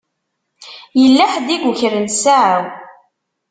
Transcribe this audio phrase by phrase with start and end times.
[0.99, 2.65] Yella ḥedd i yukren ssaɛa-w.